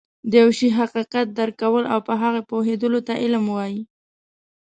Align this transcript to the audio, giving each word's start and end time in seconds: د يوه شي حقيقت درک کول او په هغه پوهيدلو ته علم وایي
د 0.29 0.31
يوه 0.41 0.53
شي 0.59 0.69
حقيقت 0.77 1.27
درک 1.37 1.55
کول 1.61 1.83
او 1.93 1.99
په 2.07 2.13
هغه 2.21 2.41
پوهيدلو 2.49 2.99
ته 3.07 3.13
علم 3.23 3.43
وایي 3.55 3.81